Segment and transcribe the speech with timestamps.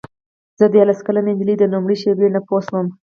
[0.59, 2.87] زه دیارلس کلنه نجلۍ د لومړۍ شېبې نه پوه شوم.